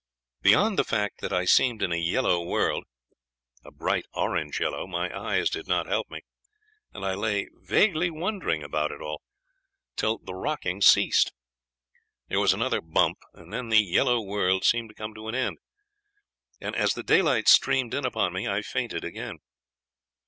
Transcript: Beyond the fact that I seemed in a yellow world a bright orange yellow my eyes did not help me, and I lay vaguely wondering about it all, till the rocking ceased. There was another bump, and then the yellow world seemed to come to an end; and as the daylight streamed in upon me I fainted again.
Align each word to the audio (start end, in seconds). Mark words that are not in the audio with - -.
Beyond 0.41 0.79
the 0.79 0.83
fact 0.83 1.21
that 1.21 1.31
I 1.31 1.45
seemed 1.45 1.83
in 1.83 1.91
a 1.91 1.95
yellow 1.95 2.41
world 2.43 2.85
a 3.63 3.69
bright 3.69 4.07
orange 4.15 4.59
yellow 4.59 4.87
my 4.87 5.15
eyes 5.15 5.47
did 5.47 5.67
not 5.67 5.85
help 5.85 6.09
me, 6.09 6.21
and 6.91 7.05
I 7.05 7.13
lay 7.13 7.49
vaguely 7.53 8.09
wondering 8.09 8.63
about 8.63 8.91
it 8.91 8.99
all, 8.99 9.21
till 9.95 10.17
the 10.17 10.33
rocking 10.33 10.81
ceased. 10.81 11.33
There 12.29 12.39
was 12.39 12.51
another 12.51 12.81
bump, 12.81 13.19
and 13.35 13.53
then 13.53 13.69
the 13.69 13.77
yellow 13.83 14.19
world 14.19 14.65
seemed 14.65 14.89
to 14.89 14.95
come 14.95 15.13
to 15.13 15.27
an 15.27 15.35
end; 15.35 15.59
and 16.59 16.75
as 16.75 16.95
the 16.95 17.03
daylight 17.03 17.47
streamed 17.47 17.93
in 17.93 18.03
upon 18.03 18.33
me 18.33 18.47
I 18.47 18.63
fainted 18.63 19.03
again. 19.03 19.37